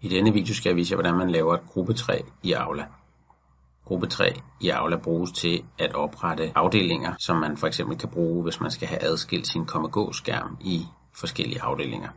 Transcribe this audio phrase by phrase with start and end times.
[0.00, 2.86] I denne video skal jeg vise jer, hvordan man laver et gruppetræ i Aula.
[3.84, 4.30] Gruppetræ
[4.60, 8.70] i Aula bruges til at oprette afdelinger, som man for eksempel kan bruge, hvis man
[8.70, 12.08] skal have adskilt sin komme-gå-skærm i forskellige afdelinger.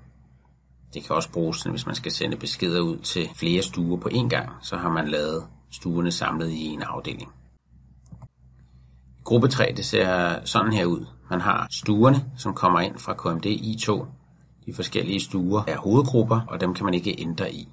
[0.94, 4.28] Det kan også bruges, hvis man skal sende beskeder ud til flere stuer på én
[4.28, 7.32] gang, så har man lavet stuerne samlet i en afdeling.
[9.24, 11.06] Gruppetræ det ser sådan her ud.
[11.30, 14.06] Man har stuerne, som kommer ind fra KMD I2.
[14.66, 17.68] De forskellige stuer er hovedgrupper, og dem kan man ikke ændre i.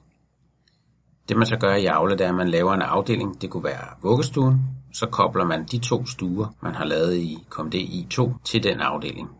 [1.29, 3.43] Det man så gør i Aula, det er, at man laver en afdeling.
[3.43, 4.61] Det kunne være vuggestuen.
[4.93, 9.31] Så kobler man de to stuer, man har lavet i KMD I2 til den afdeling.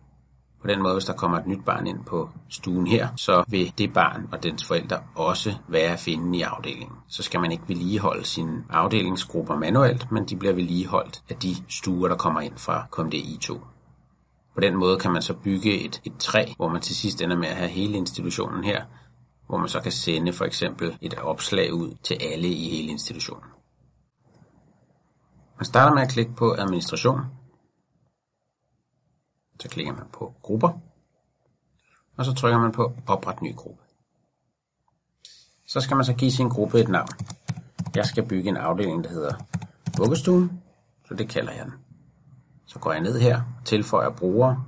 [0.63, 3.73] På den måde, hvis der kommer et nyt barn ind på stuen her, så vil
[3.79, 6.97] det barn og dens forældre også være at finde i afdelingen.
[7.09, 12.09] Så skal man ikke vedligeholde sine afdelingsgrupper manuelt, men de bliver vedligeholdt af de stuer,
[12.09, 13.59] der kommer ind fra KMDI2.
[14.55, 17.37] På den måde kan man så bygge et, et træ, hvor man til sidst ender
[17.37, 18.83] med at have hele institutionen her,
[19.47, 23.51] hvor man så kan sende for eksempel et opslag ud til alle i hele institutionen.
[25.57, 27.21] Man starter med at klikke på administration,
[29.61, 30.81] så klikker man på grupper,
[32.17, 33.83] og så trykker man på opret ny gruppe.
[35.67, 37.09] Så skal man så give sin gruppe et navn.
[37.95, 39.35] Jeg skal bygge en afdeling, der hedder
[39.99, 40.63] vuggestuen,
[41.09, 41.75] så det kalder jeg den.
[42.67, 44.65] Så går jeg ned her, tilføjer brugere,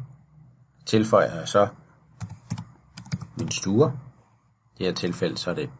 [0.86, 1.68] tilføjer jeg så
[3.36, 3.90] min stuer.
[4.78, 5.70] I det her tilfælde så er det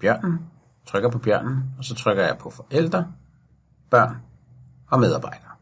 [0.00, 0.50] bjørnen,
[0.86, 3.14] trykker på bjørnen, og så trykker jeg på forældre,
[3.90, 4.16] børn
[4.90, 5.54] og medarbejdere.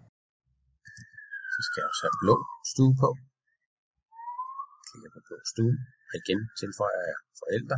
[1.54, 2.36] Så skal jeg også have blå
[2.72, 3.08] stue på.
[4.88, 5.76] Klikker på blå stue.
[6.08, 7.76] Og igen tilføjer jeg forældre,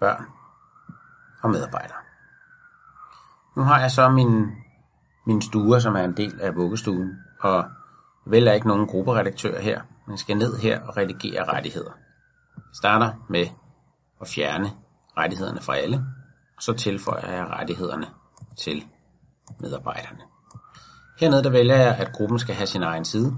[0.00, 0.24] børn
[1.42, 2.02] og medarbejdere.
[3.56, 4.32] Nu har jeg så min,
[5.26, 7.56] min stue, som er en del af vuggestuen, og
[8.24, 11.92] jeg vælger ikke nogen grupperedaktør her, men skal ned her og redigere rettigheder.
[12.72, 13.46] Starter med
[14.20, 14.70] at fjerne
[15.16, 15.96] rettighederne fra alle,
[16.56, 18.06] og så tilføjer jeg rettighederne
[18.56, 18.84] til
[19.60, 20.20] medarbejderne.
[21.20, 23.36] Hernede der vælger jeg, at gruppen skal have sin egen side.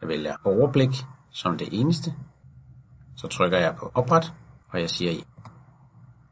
[0.00, 2.14] Jeg vælger overblik som det eneste.
[3.16, 4.32] Så trykker jeg på opret,
[4.70, 5.20] og jeg siger ja.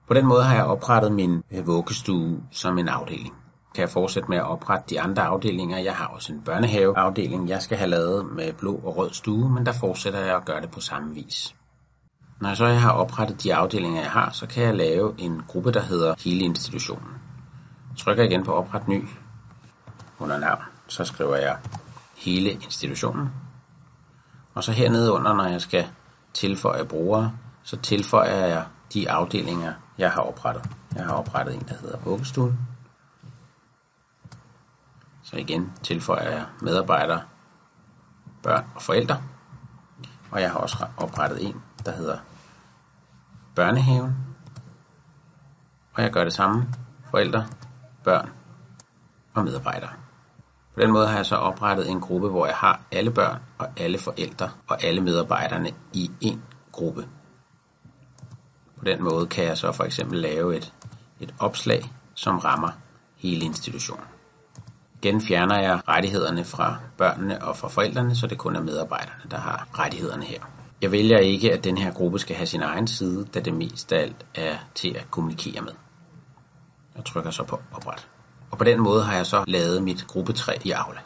[0.08, 3.34] På den måde har jeg oprettet min øh, vuggestue som en afdeling.
[3.74, 5.78] Kan jeg fortsætte med at oprette de andre afdelinger.
[5.78, 9.66] Jeg har også en børnehaveafdeling, jeg skal have lavet med blå og rød stue, men
[9.66, 11.54] der fortsætter jeg at gøre det på samme vis.
[12.40, 15.72] Når så jeg har oprettet de afdelinger, jeg har, så kan jeg lave en gruppe,
[15.72, 17.08] der hedder hele institutionen.
[17.98, 19.04] Trykker igen på opret ny,
[20.18, 21.56] under navn, så skriver jeg
[22.16, 23.28] hele institutionen.
[24.54, 25.86] Og så hernede under, når jeg skal
[26.34, 27.32] tilføje brugere,
[27.62, 28.64] så tilføjer jeg
[28.94, 30.70] de afdelinger, jeg har oprettet.
[30.94, 32.58] Jeg har oprettet en, der hedder vuggestuen.
[35.30, 37.22] Så igen tilføjer jeg medarbejdere,
[38.42, 39.22] børn og forældre.
[40.30, 42.18] Og jeg har også oprettet en, der hedder
[43.54, 44.14] børnehaven.
[45.94, 46.68] Og jeg gør det samme.
[47.10, 47.46] Forældre,
[48.04, 48.30] børn
[49.34, 49.90] og medarbejdere.
[50.74, 53.68] På den måde har jeg så oprettet en gruppe, hvor jeg har alle børn og
[53.76, 56.42] alle forældre og alle medarbejderne i en
[56.72, 57.08] gruppe.
[58.78, 60.74] På den måde kan jeg så for eksempel lave et,
[61.20, 62.70] et opslag, som rammer
[63.16, 64.19] hele institutionen.
[65.02, 69.36] Igen fjerner jeg rettighederne fra børnene og fra forældrene, så det kun er medarbejderne, der
[69.36, 70.40] har rettighederne her.
[70.82, 73.92] Jeg vælger ikke, at den her gruppe skal have sin egen side, da det mest
[73.92, 75.72] af alt er til at kommunikere med.
[76.96, 78.08] Jeg trykker så på opret.
[78.50, 81.00] Og på den måde har jeg så lavet mit gruppetræ i Aula.